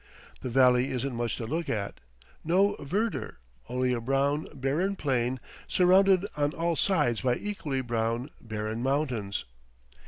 The 0.41 0.49
valley 0.49 0.89
isn't 0.89 1.13
much 1.13 1.35
to 1.35 1.45
look 1.45 1.69
at; 1.69 1.99
no 2.43 2.75
verdure, 2.79 3.37
only 3.69 3.93
a 3.93 4.01
brown, 4.01 4.47
barren 4.51 4.95
plain, 4.95 5.39
surrounded 5.67 6.25
on 6.35 6.55
all 6.55 6.75
sides 6.75 7.21
by 7.21 7.35
equally 7.35 7.81
brown, 7.81 8.31
barren 8.41 8.81
mountains. 8.81 9.45